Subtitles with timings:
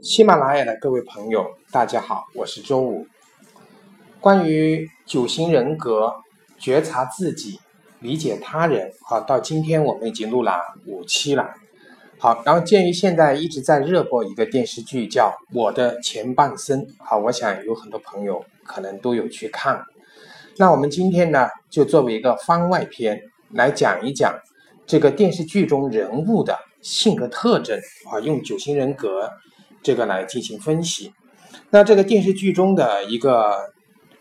[0.00, 3.08] 喜马拉雅的各位朋友，大家好，我是周五。
[4.20, 6.14] 关于九型人格、
[6.56, 7.58] 觉察自己、
[7.98, 10.52] 理解他人，好，到今天我们已经录了
[10.86, 11.52] 五期了。
[12.16, 19.82] 好，然后鉴于现在一直在热播一个电视剧叫《我的前半生》，好，我想有很多朋友可能都有去看。
[20.58, 23.20] 那我们今天呢，就作为一个番外篇
[23.50, 24.32] 来讲一讲
[24.86, 29.28] 这个电视剧中人物的性格特征啊，用九型人格
[29.88, 31.14] 这个来进行分析。
[31.70, 33.72] 那这个电视剧中的一个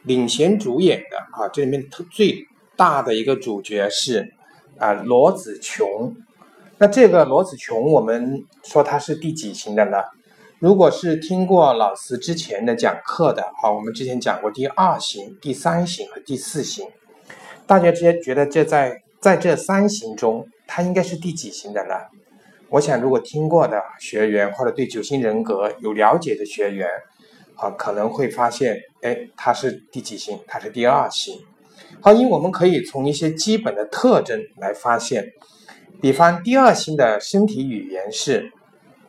[0.04, 2.46] 领衔主演的啊，这里面最
[2.78, 4.34] 大的一个主角是
[4.78, 6.16] 啊罗子琼。
[6.78, 9.98] 那这个罗子琼，我们说他是第几型的呢？
[10.60, 16.88] 如果是听过老师之前的讲课的，好，我们之前讲过第二型、第三型和第四型，
[17.66, 21.96] 大家直接觉得这在在这三型中，他应该是第几型的呢？
[22.70, 26.88] 我想，如果听过的学员或者对九型人格有了解的学员，
[27.56, 30.40] 啊，可能会发现，哎，他是第几型？
[30.48, 31.40] 他是第二型。
[32.02, 35.32] 好，因为我们可以从一些基本的特征来发现，
[36.02, 38.52] 比方第二型的身体语言是，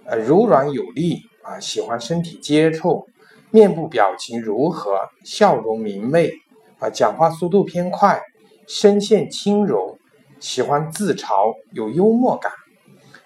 [0.04, 1.22] 呃，柔软有力。
[1.42, 3.08] 啊，喜欢身体接触，
[3.50, 4.98] 面部表情柔和？
[5.24, 6.30] 笑容明媚，
[6.78, 8.20] 啊，讲话速度偏快，
[8.66, 9.98] 声线轻柔，
[10.40, 12.52] 喜欢自嘲，有幽默感，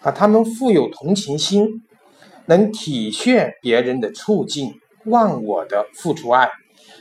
[0.03, 1.83] 啊，他们富有同情心，
[2.47, 6.51] 能体恤别人的处境，忘我的付出爱。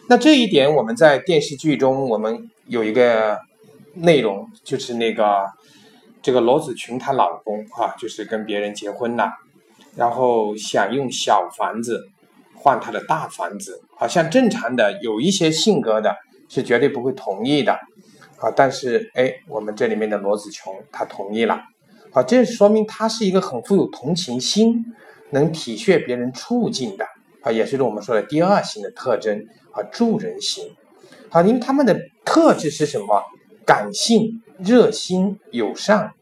[0.07, 3.39] 那这一点，我们在电视剧中，我们有一个
[3.95, 5.47] 内容，就是那个
[6.21, 9.31] 这个罗子群她老公啊，就是跟别人结婚了。
[9.95, 12.07] 然后想用小房子
[12.55, 16.15] 换他的大房子，好像正常的有一些性格的
[16.47, 17.73] 是绝对不会同意的，
[18.37, 21.61] 啊，但是哎，我们这里面的罗子琼她同意了，
[22.11, 24.85] 好，这说明他是一个很富有同情心，
[25.29, 27.05] 能体恤别人处境的，
[27.41, 30.75] 啊，也是我们说的第二型的特征，啊，助人型，
[31.29, 33.23] 好，因为他们的特质是什么？
[33.63, 36.13] 感性、热心、友善、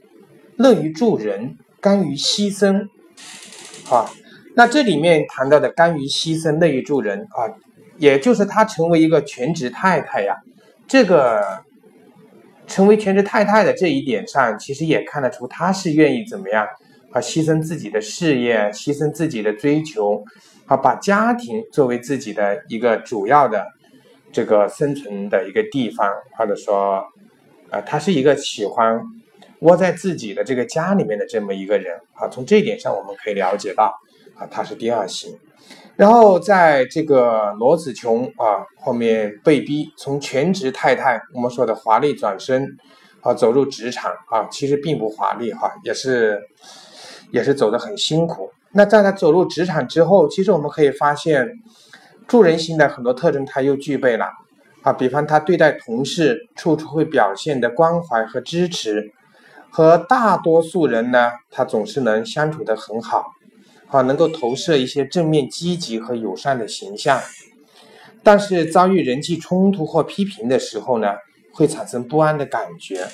[0.57, 2.89] 乐于助人、甘于牺牲。
[3.89, 4.11] 啊，
[4.55, 7.55] 那这里面谈到的甘于牺牲、乐于助人啊，
[7.97, 10.35] 也就是他成为一个全职太太呀。
[10.85, 11.63] 这个
[12.69, 16.66] 成为全职太太的这一点上，其实也看得出她是愿意怎么样
[17.12, 20.24] 啊，牺牲自己的事业，牺牲自己的追求，
[20.68, 23.66] 啊，把家庭作为自己的一个主要的
[24.31, 27.03] 这个生存的一个地方，或者说，
[27.69, 29.02] 啊，她是一个喜欢。
[29.62, 33.94] 窝在自己的这个家里面的这么一个人啊，从这一点上我们可以了解到
[34.38, 35.38] 啊，他是第二型。
[35.99, 42.77] 然后在这个罗子琼啊后面被逼从全职太太，我们说的华丽转身
[43.19, 46.39] 啊，走入职场啊，其实并不华丽哈，也是
[47.31, 48.49] 也是走得很辛苦。
[48.71, 51.45] 那在他走入职场之后，其实我们可以发现
[52.29, 54.25] 助人心的很多特征他又具备了
[54.83, 59.11] 啊，比方他对待同事处处会表现的关怀和支持。
[59.69, 63.25] 和大多数人呢，他总是能相处得很好，
[63.89, 67.22] 啊，能够投射一些正面、积极和友善的形象。
[68.23, 71.07] 但是遭遇人际冲突或批评的时候呢，
[71.51, 73.07] 会产生不安的感觉。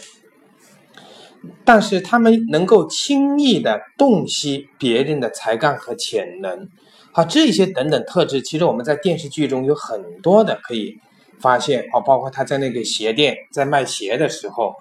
[1.64, 6.70] 但是他们能够轻易的洞悉别人的才干和潜能，
[7.12, 11.00] 啊，这些等等特质，其实我们在电视剧中有很多的可以
[11.40, 14.76] 发现，啊，包括他在那个鞋店在卖鞋的时候。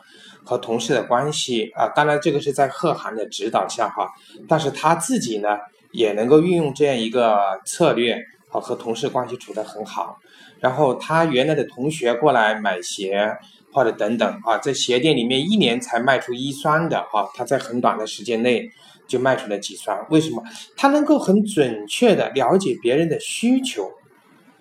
[0.46, 4.10] 和同事的关系啊，当然这个是在贺涵的指导下哈，
[4.46, 5.48] 但是他自己呢
[5.94, 8.18] 也能够运用这样一个策略，
[8.50, 10.18] 好和同事关系处得很好。
[10.60, 13.30] 然后他原来的同学过来买鞋
[13.72, 18.68] 或者等等啊，在鞋店里面一年才卖出一双的啊，他在很短的时间内
[19.06, 20.06] 就卖出了几双。
[20.10, 20.42] 为什么？
[20.76, 23.88] 他能够很准确的了解别人的需求，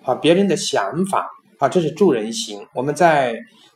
[0.04, 1.28] 啊，别人的想法
[1.58, 2.66] 啊，这是助人型。
[2.72, 3.34] 我们在。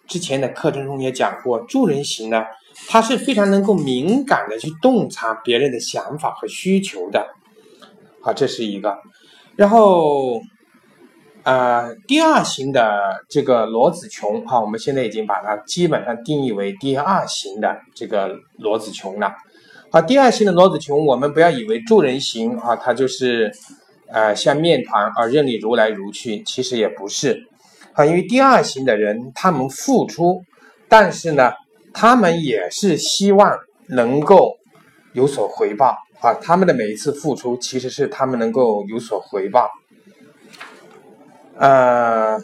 [0.09, 2.43] 之前的课程中也讲过，助人型呢，
[2.89, 7.29] 他是非常能够敏感的去洞察别人的想法和需求的，
[8.23, 8.99] 好，这是一个。
[9.57, 10.41] 然后，
[11.43, 19.35] 呃，第二型的这个罗子琼，哈，我们现在已经把它基本上定义为第二型的这个罗子琼了。
[19.91, 23.51] 好，第二型的罗子琼，我们不要以为助人型啊，它就是
[24.09, 27.47] 呃像面团啊任你如来如去，其实也不是。
[27.95, 30.43] 啊，因为第二型的人，他们付出，
[30.89, 31.53] 但是呢，
[31.95, 34.57] 他们也是希望能够
[35.15, 36.35] 有所回报啊。
[36.35, 39.69] 他们的每一次付出，其实是他们能够有所回报。
[41.57, 42.39] 呃，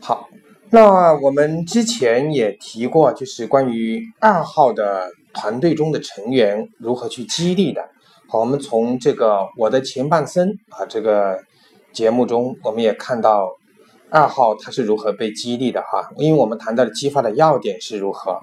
[0.00, 0.28] 好，
[0.70, 7.88] 那我们之前也提过，就是关于二号的团队中的成员如何去激励的。
[8.28, 11.38] 好，我们从这个我的前半生啊这个
[11.92, 13.48] 节目中，我们也看到
[14.10, 18.40] 二号他是如何被激励的哈，因为我们谈到的激发的要点是如何，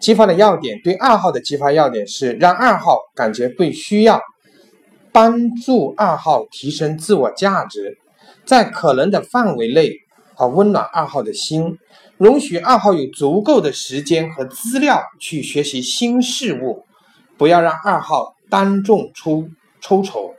[0.00, 4.20] 激发的要点对二号的激发要点是让二号感觉被需要，
[5.12, 7.98] 帮助二号提升自我价值，
[8.44, 9.92] 在可能的范围内
[10.36, 11.78] 啊温暖二号的心，
[12.18, 16.84] 容许二号有足够的时间和资料去学习新事物，
[17.36, 18.34] 不要让二号。
[18.48, 19.48] 当众出
[19.80, 20.36] 抽筹，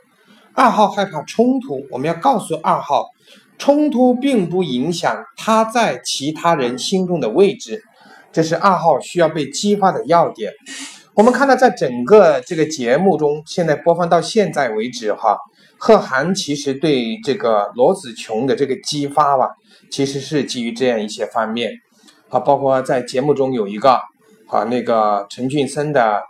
[0.54, 3.10] 二号害怕冲突，我们要告诉二号，
[3.58, 7.84] 冲突并不影响他在其他人心中的位置，
[8.38, 10.52] 这是二号需要被激发的要点。
[11.14, 15.36] 我们看到，在整个这个节目中，现在播放到现在为止，哈，
[15.76, 19.56] 贺涵其实对这个罗子琼的这个激发吧，
[19.90, 21.72] 其实是基于这样一些方面，
[22.28, 23.98] 啊，包括在节目中有一个
[24.46, 26.22] 啊，那个陈俊生的。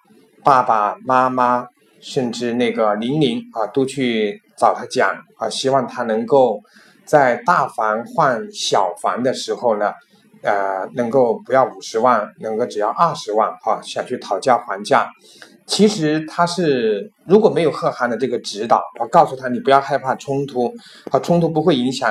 [0.43, 1.67] 爸爸妈妈，
[2.01, 6.63] 甚至那个玲玲啊，都去找他讲啊，希望他能够
[7.05, 9.93] 在大房换小房的时候呢，
[10.43, 15.11] 呃，能够不要五十万，能够只要二十万哈，想去讨价还价。
[15.67, 20.73] 其实他是如果没有贺涵的这个指导，我告诉他你不要害怕冲突，
[21.11, 22.11] 啊，冲突不会影响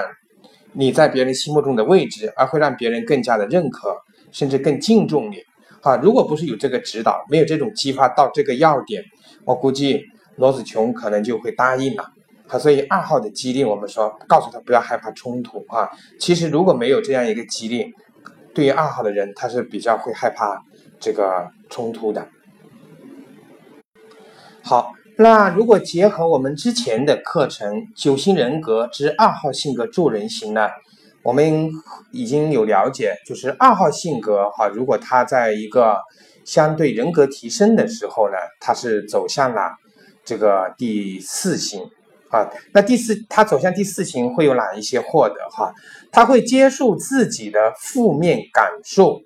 [0.73, 3.95] 你在别人心目中的位置，而会让别人更加的认可，
[4.31, 5.37] 甚至更敬重你。
[5.81, 9.03] 啊，如果不是有这个指导，没有这种激发到这个要点，
[9.45, 10.03] 我估计
[10.35, 12.03] 罗子琼可能就会答应了。
[12.47, 15.89] 啊，所以二号的激励，我们说告诉他不要害怕冲突啊。
[16.19, 17.93] 其实如果没有这样一个激励，
[18.57, 20.63] 对于二号的人，他是比较会害怕
[20.99, 22.27] 这个冲突的。
[24.63, 30.69] 好，那如果结合我们之前的课程《九型人格之二号性格助人型》呢？
[31.21, 31.69] 我们
[32.11, 35.99] 已经有了解，就是二号性格哈，如果他在一个
[36.43, 39.75] 相对人格提升的时候呢，他是走向了
[40.25, 41.87] 这个第四型
[42.29, 42.49] 啊。
[42.73, 45.73] 那第四，他走向第四型会有哪一些获得哈？
[46.11, 49.21] 他会接受自己的负面感受，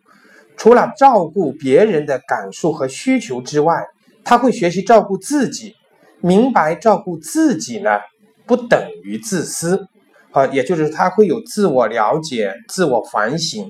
[0.57, 3.75] 除了照顾别人的感受和需求之外，
[4.24, 5.75] 他会学习照顾自己，
[6.19, 8.00] 明白照顾自己呢
[8.45, 9.88] 不等于自私。
[10.33, 13.69] 啊，也就是他会有自我了解、自我反省，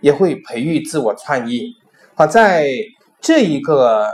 [0.00, 1.74] 也会培育自我创意。
[2.16, 2.66] 好，在
[3.20, 4.08] 这一个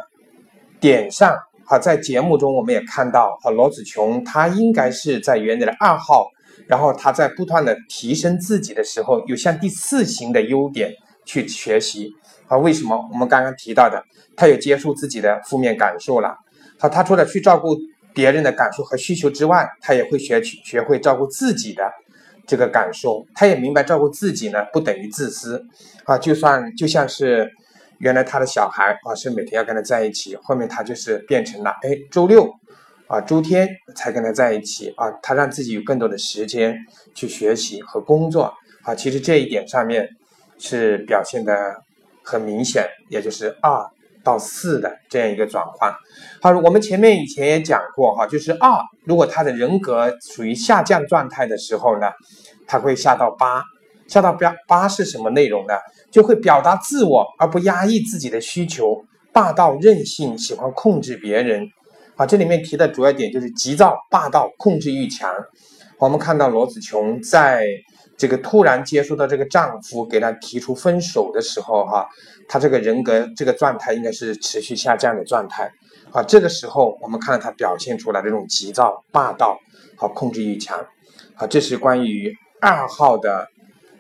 [0.79, 1.35] 点上，
[1.67, 6.29] 好，在节目中我们也看到，好，罗子琼他应该是在原来的二号，
[6.67, 10.93] 然后他在不断的提升自己的时候，有向第四型的优点
[11.25, 12.13] 去学习。
[12.47, 12.97] 啊，为什么？
[13.13, 14.03] 我们刚刚提到的，
[14.37, 16.37] 他有接受自己的负面感受了。
[16.79, 17.77] 好，他除了去照顾。
[18.15, 21.83] 别人的感受和需求之外，他也会学去学会照顾自己的
[22.47, 23.27] 这个感受。
[23.35, 25.63] 他也明白照顾自己呢不等于自私
[26.05, 26.17] 啊。
[26.17, 27.47] 就算就像是
[27.99, 32.51] 原来他的小孩啊是每天要跟他在一起，后面他就是变成了哎周六
[33.07, 35.11] 啊周天才跟他在一起啊。
[35.23, 36.77] 他让自己有更多的时间
[37.15, 38.95] 去学习和工作啊。
[38.95, 40.09] 其实这一点上面
[40.59, 41.55] 是表现的
[42.23, 43.87] 很明显，也就是二。
[44.27, 45.95] 到四的这样一个转换，
[46.43, 52.11] 好，我们前面以前也讲过哈，就是二，如果他的人格处于下降状态的时候呢，
[52.67, 53.63] 他会下到八，
[54.09, 55.75] 下到八八是什么内容呢？
[56.17, 59.05] 就会表达自我而不压抑自己的需求，
[59.35, 61.69] 霸道任性，喜欢控制别人，
[62.17, 65.31] 啊，这里面提的主要点就是急躁、霸道、控制欲强。
[65.99, 67.67] 我们看到罗子琼在。
[68.19, 72.09] 这个突然接触到这个丈夫给她提出分手的时候，哈，
[72.49, 75.71] 她这个人格这个状态应该是持续下降的状态，
[76.13, 79.59] 啊，这个时候我们看到她表现出来这种急躁、霸道
[79.97, 80.83] 和控制欲强，
[81.35, 83.47] 啊，这是关于二号的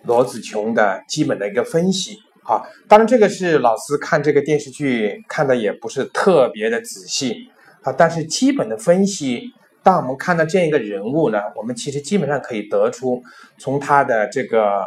[0.07, 7.49] 罗子琼的基本的一个分析，啊，当然这个是老师看这个电视剧看的也不是特别的仔细，
[7.83, 9.51] 啊，但是基本的分析。
[9.83, 13.23] 当我们看到这样一个人物呢，我们其实基本上可以得出，
[13.57, 14.83] 从他的这个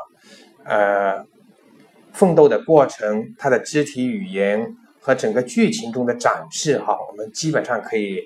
[0.66, 1.24] 呃
[2.12, 8.20] 奋斗的过程，他的肢体语言和整个剧情中的展示哈，我们基本上可以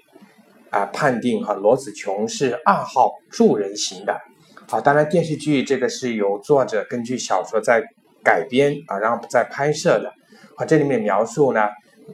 [0.72, 4.20] 啊判定哈罗子琼是二号助人型的。
[4.68, 7.84] 好，当然电视剧这个是由作者根据小说在
[8.24, 10.12] 改编啊，然后再拍摄的。
[10.56, 11.68] 啊，这里面描述呢。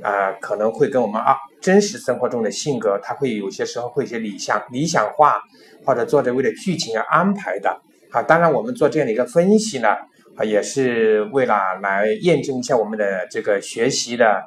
[0.03, 5.41] 啊，可能会跟我们啊真实生活中的性格，他会有些时候会一些理想理想化，
[5.83, 8.21] 或者作者为了剧情而安排的啊。
[8.21, 9.89] 当然，我们做这样的一个分析呢，
[10.37, 14.43] 啊，也是为了来验证一下我们的这个学习的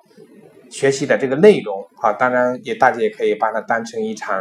[0.71, 2.13] 学习的这个内容啊。
[2.13, 4.41] 当然，也大家也可以把它当成一场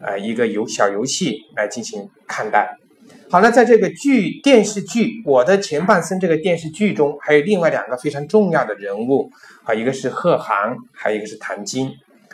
[0.00, 2.76] 呃一个游小游戏来进行看待。
[3.32, 9.30] 好了，在这个剧电视剧《我的前半生》这个电视剧中，还有另外两个非常重要的人物
[9.64, 11.90] 啊，一个是贺涵，还有一个是谭晶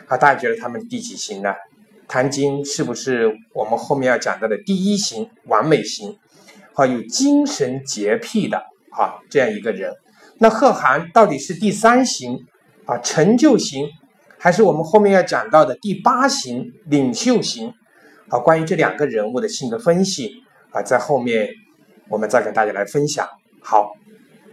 [0.07, 0.17] 啊。
[0.17, 1.53] 大家觉得他们第几型呢？
[2.09, 6.17] 谭晶是不是我们后面要讲到的第一型完美型？
[6.73, 8.57] 好，有精神洁癖的
[8.91, 9.93] 啊这样一个人。
[10.39, 12.45] 那贺涵到底是第三型
[12.85, 13.87] 啊成就型，
[14.37, 17.73] 还是我们后面要讲到的第八型领袖型？
[18.27, 21.49] 好，关于这两个人物的性格分析啊，在后面
[22.09, 23.27] 我们再跟大家来分享。
[23.61, 23.91] 好，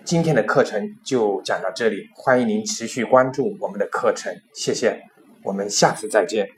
[0.05, 5.01] 今天的课程就讲到这里，欢迎您持续关注我们的课程，谢谢，
[5.43, 6.49] 我们下次再见。